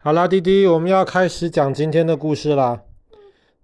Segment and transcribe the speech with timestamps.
[0.00, 2.80] 好啦，弟弟，我们要开始讲今天的故事啦。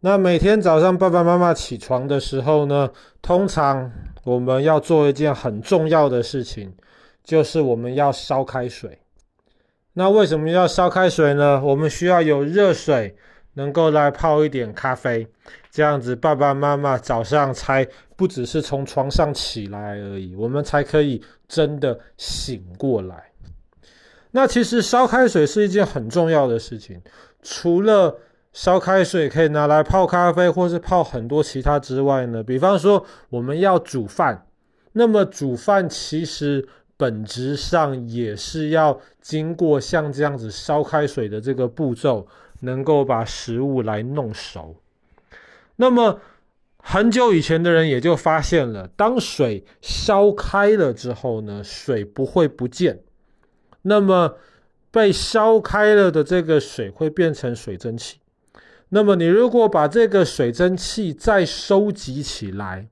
[0.00, 2.90] 那每天早上爸爸妈妈起床的时候呢，
[3.22, 3.88] 通常
[4.24, 6.74] 我们要做一件很重要的事情，
[7.22, 8.98] 就是我们要烧开水。
[9.92, 11.62] 那为什么要烧开水呢？
[11.64, 13.14] 我们需要有热水，
[13.52, 15.24] 能够来泡一点咖啡，
[15.70, 23.30] 这样子爸爸妈妈早上才不只是从床上起来而已，我们才可以真的醒过来。
[24.36, 27.00] 那其实烧开水是一件很重要的事情，
[27.40, 28.18] 除了
[28.52, 34.44] 烧开水可以拿来泡咖啡或是泡很多其他之外呢，比方说我们要煮饭，
[34.92, 36.66] 那么煮饭其实
[36.96, 42.26] 本质上也是要经过像这样子烧开水的这个步骤，
[42.62, 44.74] 能够把食物来弄熟。
[45.76, 46.18] 那么
[46.78, 53.03] 很久以前的人也就发现了，当水烧开了之后呢，水不会不见。
[53.84, 54.34] 那么
[54.90, 58.18] 被烧开了的这个水会变成水蒸气。
[58.90, 62.88] 那么你如果把这个水蒸气再收集起来，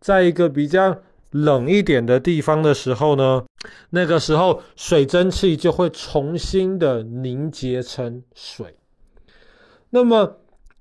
[0.00, 3.44] 在一个比较冷一点的地方的时候呢，
[3.90, 8.76] 那个时候水蒸气就会重新的凝结成水。
[9.90, 10.38] 那么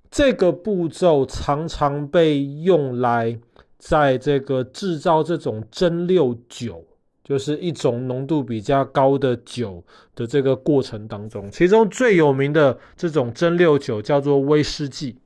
[0.09, 3.37] 这个步骤常常被用来
[3.77, 6.85] 在这个制造这种蒸馏酒。
[7.25, 9.83] 就是一种浓度比较高的酒
[10.15, 15.17] 的这个过程当中，其中最有名的这种蒸馏酒叫做威士忌。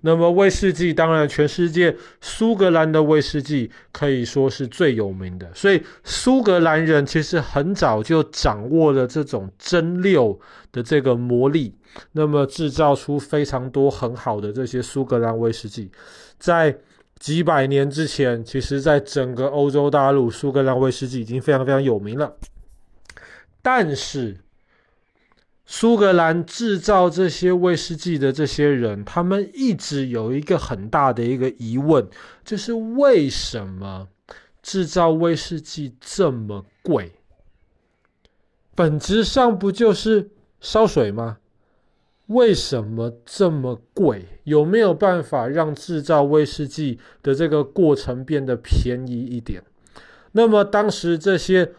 [0.00, 10.38] 那么威士忌当然全世界苏格兰的威士忌可以说是最有名的，所以苏格兰人其实很早就掌握了这种蒸馏
[10.72, 11.74] 的这个魔力，
[12.12, 15.90] 那么制造出非常多很好的这些苏格兰威士忌，
[16.38, 16.74] 在。
[17.24, 22.36] 几百年之前，其实在整个欧洲大陆，苏格兰威士忌已经非常非常有名了。
[23.62, 24.42] 但是，
[25.64, 32.06] 苏格兰制造这些威士忌的这些人，他们一直有一个很大的一个疑问，
[32.44, 34.08] 就是为什么
[34.60, 37.10] 制造威士忌这么贵？
[38.74, 40.28] 本质上不就是
[40.60, 41.38] 烧水吗？
[42.26, 44.33] 为什么这么贵？
[44.44, 49.62] 有没有办法让制造威士忌的这个过程变得便宜一点？
[50.32, 51.72] 那么当时这些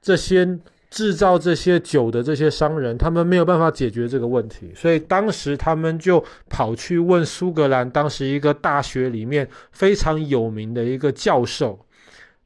[0.00, 0.58] 这些
[0.90, 11.80] 制造这些酒的这些商人，他们没有办法解决这个问题，所以当时他们就跑去问苏格兰当时一个大学里面非常有名的一个教授，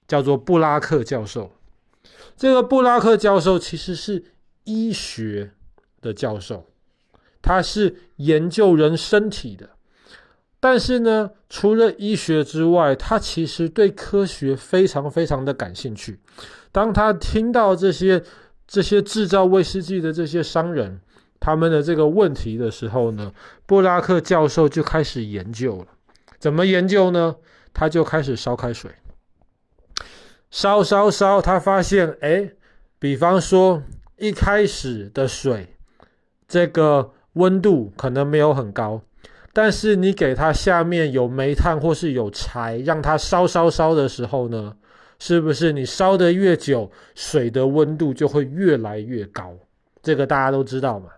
[0.07, 1.51] 叫做布拉克教授。
[2.37, 4.25] 这个布拉克教授其实是
[4.65, 5.51] 医学
[6.01, 6.65] 的教授。
[7.41, 9.71] 他是研究人身体的，
[10.61, 16.19] 但是呢，除了医学之外，他其实对科学非常非常的感兴趣。
[16.73, 18.23] 当他听到这些
[18.67, 21.01] 这些制造威士忌的这些商人
[21.41, 23.33] 他们的这个问题的时候呢，
[23.67, 25.87] 布拉克教授就开始研究了。
[26.39, 27.37] 怎么研究呢？
[27.73, 28.91] 他就开始烧开水，
[30.51, 32.51] 烧烧烧，他发现，哎，
[32.99, 33.83] 比方说
[34.17, 35.77] 一开始的水，
[36.49, 37.13] 这个。
[37.35, 39.01] 温度可能没有很高，
[39.53, 44.75] 但是你给它下面有煤炭或是有柴，让它烧烧烧的时候呢，
[45.19, 49.55] 是不是你烧得越久，水的温度就会越来越高？
[50.03, 51.11] 这个大家都知道嘛。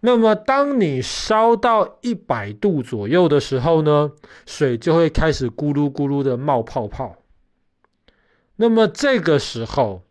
[0.00, 4.12] 那么当你烧到一百度左右的时候呢，
[4.46, 7.16] 水就会开始咕噜咕噜的冒泡泡。
[8.56, 10.02] 那么这个时候。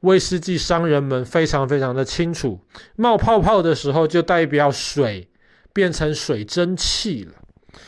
[0.00, 2.60] 威士忌商人们非常非常的清楚，
[2.94, 5.28] 冒泡泡的时候就代表水
[5.72, 7.32] 变成水蒸气了。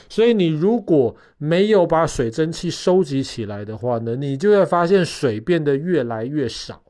[0.09, 6.83] 所以你如果没有把水蒸气收集起来的话呢，你就会发现水变得越来越少。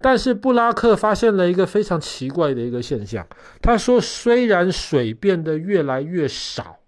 [0.00, 3.26] 但是布拉克发现了一个非常奇怪的一个现象，
[3.60, 6.80] 他说，虽然水变得越来越少，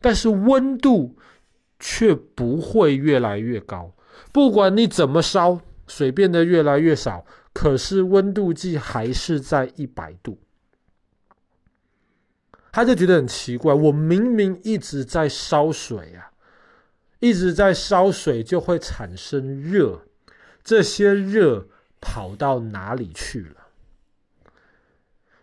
[0.00, 1.16] 但是温度
[1.78, 3.94] 却不会越来越高，
[4.32, 5.60] 不管你怎么烧。
[5.88, 10.38] 水变得越来越少，可是温度计还是在一百度。
[12.70, 16.30] 他就觉得很奇怪，我明明一直在烧水啊，
[17.18, 20.02] 一直在烧水就会产生热，
[20.62, 21.66] 这些热
[22.00, 23.66] 跑到哪里去了？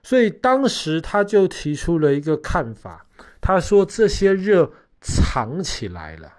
[0.04, 3.08] 所以当时他就提出了一个看法，
[3.42, 4.72] 他说这些热
[5.02, 6.32] 藏起来了。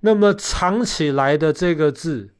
[0.00, 2.31] 那么藏起来的这个字。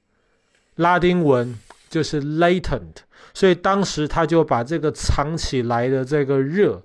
[0.83, 1.59] 拉丁文
[1.89, 2.97] 就是 latent，
[3.33, 6.83] 所以当时他就把这个藏起来的这个热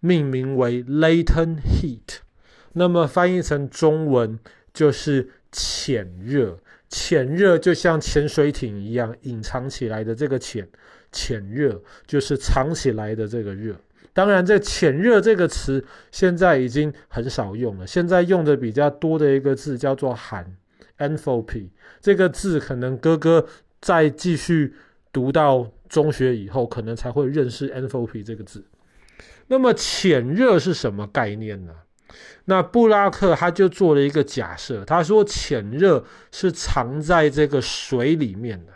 [0.00, 2.18] 命名为 latent heat，
[2.74, 4.38] 那么翻译成中文
[4.72, 10.68] 就是潜热，潜热就像潜水艇一样隐藏起来的这个潜，
[11.10, 13.74] 潜热就是藏起来的这个热。
[14.12, 20.56] 当然，这潜热这个词现在已经很少用了，现在用的比较多的一个字叫做寒
[20.98, 21.68] （enthalpy）。
[22.00, 23.46] 这个字可能哥哥
[23.80, 24.74] 再继续
[25.12, 28.64] 读到中学以后，可能才会认识 enthalpy 这个字。
[29.48, 31.72] 那么潜热是什么概念呢？
[32.46, 38.72] 那布拉克他就做了一个假设，他说潜热是藏在这个水里面的。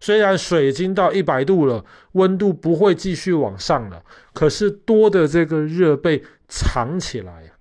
[0.00, 4.02] 虽然水已经到一百度了，温度不会继续往上了，
[4.34, 7.52] 可是多的这个热被藏起来。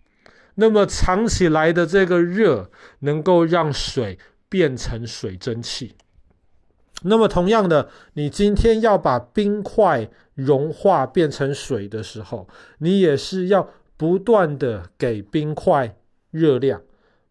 [0.56, 2.70] 那么藏起来的这个热
[3.00, 4.20] 能够让水
[4.50, 5.96] 变成水蒸气。
[7.04, 12.48] 那么同样的，你今天要把冰块融化变成水的时候，
[12.78, 15.98] 你也是要不断的给冰块
[16.32, 16.82] 热量，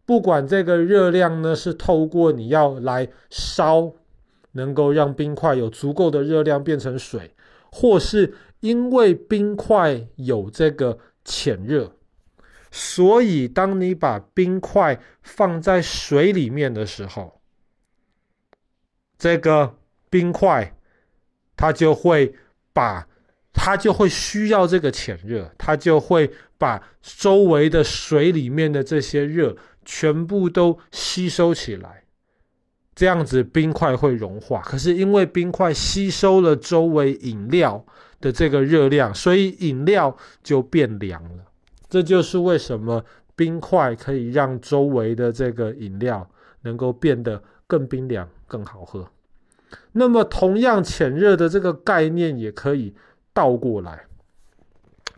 [0.05, 3.93] 不管这个热量呢是透过你要来烧，
[4.51, 7.33] 能够让冰块有足够的热量变成水，
[7.71, 11.93] 或是因为冰块有这个潜热，
[12.75, 17.39] 所以当你把冰块放在水里面的时候。
[19.15, 19.77] 这个
[20.09, 20.75] 冰块，
[21.55, 22.33] 它就会
[22.73, 23.07] 把，
[23.53, 29.55] 它就会需要这个潜热，它就会把周围的水里面的这些热
[29.85, 32.03] 全部都吸收起来，
[32.93, 34.61] 这样子冰块会融化。
[34.63, 37.85] 可是因为冰块吸收了周围饮料
[38.19, 41.45] 的这个热量，所以饮料就变凉了。
[41.93, 43.05] 这就是为什么
[43.35, 46.27] 冰块可以让周围的这个饮料
[46.61, 48.27] 能够变得更冰凉。
[48.47, 49.07] 更好喝。
[49.91, 52.95] 那么，同样潜热的这个概念也可以
[53.31, 54.05] 倒过来。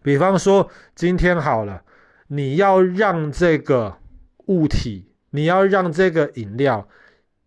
[0.01, 1.83] 比方说，今天好了，
[2.27, 3.98] 你要让这个
[4.48, 6.88] 物体，你要让这个饮料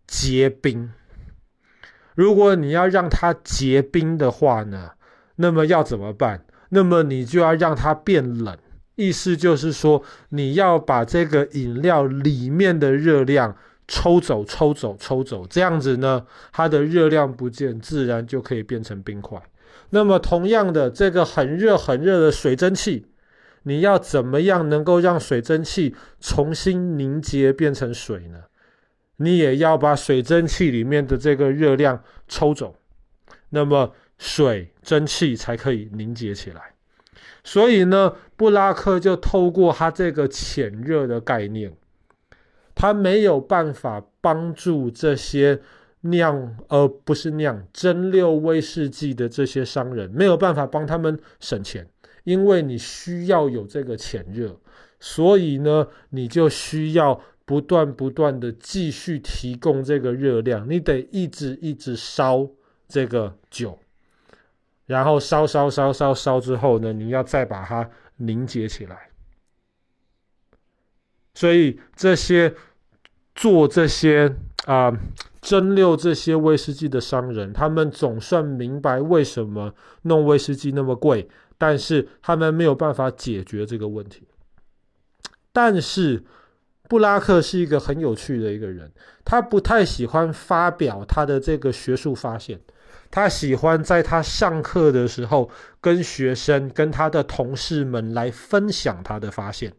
[0.07, 0.91] 结冰。
[2.15, 4.91] 如果你要让它结冰的话呢，
[5.35, 6.45] 那么要怎么办？
[6.69, 8.55] 那么你就要让它变冷。
[8.99, 13.55] 意思就是说，你要把这个饮料里面的热量。
[13.91, 19.41] 抽走，抽走，抽走，这样子呢，它的热量不见，自然就可以变成冰块。
[19.89, 23.07] 那么，同样的，这个很热很热的水蒸气，
[23.63, 28.43] 你要怎么样能够让水蒸气重新凝结变成水呢？
[29.17, 32.75] 你也要把水蒸气里面的这个热量抽走，
[33.49, 36.61] 那么水蒸气才可以凝结起来。
[37.51, 41.73] 所以呢，布拉克就透过他这个潜热的概念。
[42.75, 45.59] 他没有办法帮助这些
[46.01, 51.89] 酿，而不是酿蒸馏威士忌的这些商人，没有办法帮他们省钱，
[52.23, 54.55] 因为你需要有这个潜热，
[54.99, 62.47] 所以呢，你就需要不断不断的继续提供这个热量，你得一直一直烧
[62.87, 63.79] 这个酒，
[64.89, 69.09] 然后烧烧烧烧烧之后呢，你要再把它凝结起来，
[71.33, 72.53] 所以这些。
[73.35, 74.91] 做这些啊、
[75.39, 84.27] 蒸馏这些威士忌的商人，他们总算明白为什么弄威士忌那么贵，但是他们没有办法解决这个问题。
[85.53, 86.21] 但是
[86.89, 88.91] 布拉克是一个很有趣的一个人，
[89.23, 92.59] 他不太喜欢发表他的这个学术发现，
[93.11, 95.49] 他喜欢在他上课的时候
[95.81, 99.73] 跟学生、跟他的同事们来分享他的发现。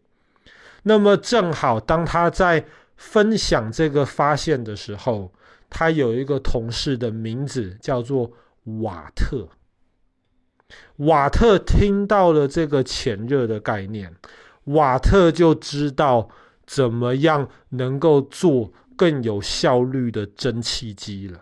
[0.82, 2.64] 那么正好当他在
[2.96, 5.32] 分享这个发现的时候，
[5.68, 8.32] 他有一个同事的名字叫做
[8.80, 9.48] 瓦特。
[10.96, 14.14] 瓦特听到了这个潜热的概念，
[14.64, 16.28] 瓦特就知道
[16.66, 21.40] 怎么样能够做更有效率的蒸汽机了。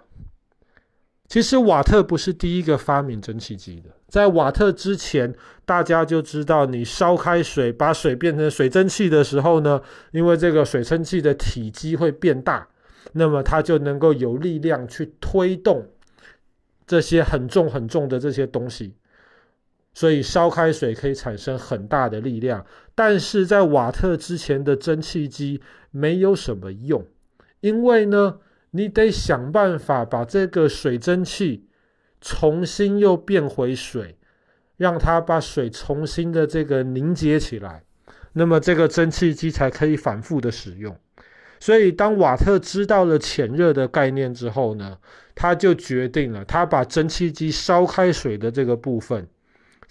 [1.28, 3.90] 其实瓦特不是第一个发明蒸汽机的。
[4.08, 5.34] 在瓦特之前，
[5.66, 9.80] 大家就知道，你烧开水，把水变成水蒸气的时候呢，
[10.12, 12.66] 因为这个水蒸气的体积会变大，
[13.12, 15.86] 那么它就能够有力量去推动
[16.86, 18.94] 这些很重很重的这些东西，
[19.92, 22.64] 所以烧开水可以产生很大的力量。
[22.94, 27.04] 但是在瓦特之前的蒸汽机没有什么用，
[27.60, 28.38] 因为呢，
[28.70, 31.64] 你得想办法把这个水蒸气。
[32.20, 34.18] 重新又变回水，
[34.76, 37.84] 让它把水重新的这个凝结起来，
[38.32, 40.98] 那么这个蒸汽机才可以反复的使用。
[41.60, 44.98] 所以当瓦特知道了潜热的概念之后呢，
[45.36, 49.28] 他就决定了，他把蒸汽机烧开水的这个部分，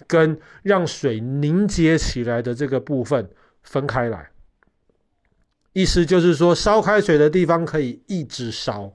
[0.06, 3.26] 跟让水凝结起来的这个部分
[3.62, 4.28] 分开来。
[5.72, 8.92] 意思就是说，烧开水的地方可以一直烧，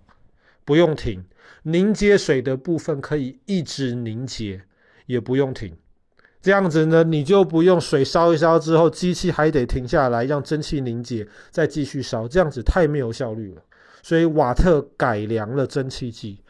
[0.65, 1.21] 不用停；
[1.63, 4.61] 凝结水的部分可以一直凝结，
[5.05, 5.75] 也不用停。
[6.41, 13.61] 这样子呢，你就不用水烧一烧之后，机器还得停下来让蒸汽凝结，再继续烧，这样子太没有效率了。
[14.01, 16.41] 所以瓦特改良了蒸汽机。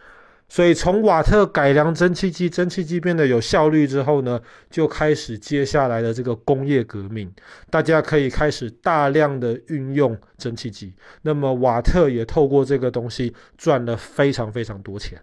[0.54, 7.34] 所以从瓦特改良蒸汽机，蒸汽机变得有效率之后呢，就开始接下来的这个工业革命，
[7.72, 10.94] 大家可以开始大量的运用蒸汽机。
[11.24, 15.20] 那么瓦特也透过这个东西赚了非常非常多钱。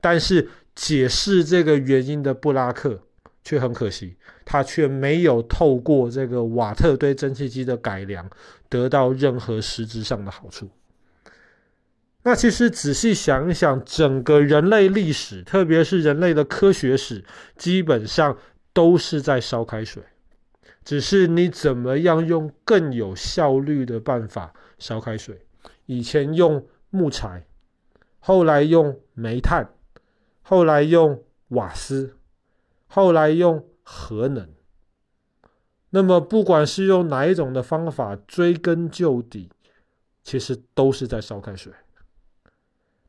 [0.00, 2.98] 但是解释这个原因的布拉克。
[3.42, 8.28] 却很可惜，他却没有透过这个瓦特对蒸汽机的改良，
[8.68, 10.68] 得到任何实质上的好处。
[12.22, 17.24] 那其实仔细想一想，整个人类历史，特别是人类的科学史，
[17.56, 18.36] 基本上
[18.72, 20.02] 都是在烧开水，
[20.84, 25.46] 只是你怎么样用更有效率的办法烧开水。
[25.86, 27.46] 以前用木材，
[28.18, 29.72] 后来用煤炭，
[30.42, 32.16] 后来用瓦斯。
[32.92, 34.48] 后来用核能，
[35.90, 39.48] 那么不管是用哪一种的方法，追根究底，
[40.24, 41.72] 其实都是在烧开水。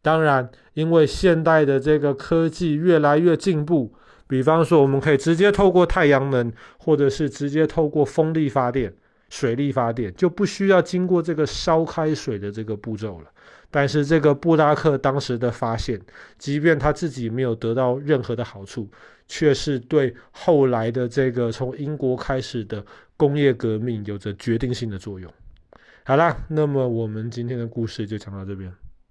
[0.02, 3.94] 当然，因为现代的这个科技越来越进步，
[4.28, 8.94] 比方说我们可以直接透过太阳能，或者是直接透过风力发电、
[9.30, 13.28] 水力发电，就不需要经过这个烧开水的这个步骤了。
[13.70, 16.02] 但是这个布拉克当时的发现，
[16.38, 18.90] 即便他自己没有得到任何的好处，
[19.28, 22.84] 却是对后来的这个从英国开始的
[23.16, 25.32] 工业革命有着决定性的作用。
[26.04, 28.74] 好啦，那么我们今天的故事就讲到这边。